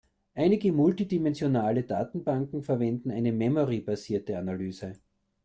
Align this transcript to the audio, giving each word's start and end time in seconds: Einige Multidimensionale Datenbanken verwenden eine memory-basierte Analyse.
Einige 0.33 0.71
Multidimensionale 0.71 1.83
Datenbanken 1.83 2.63
verwenden 2.63 3.11
eine 3.11 3.31
memory-basierte 3.31 4.35
Analyse. 4.35 4.93